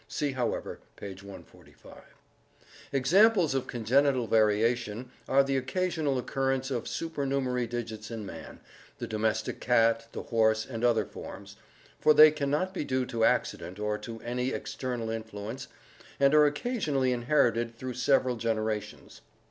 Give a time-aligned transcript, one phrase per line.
[0.07, 1.95] See, however, page 145.
[2.91, 8.61] Examples of congenital variation are the occasional occurrence of supernumerary digits in man,
[8.97, 11.55] the domestic cat, the horse, and other forms,
[11.99, 15.67] for they can not be due to accident or to any external influence
[16.19, 19.21] and are occasionally inherited through several genera tions.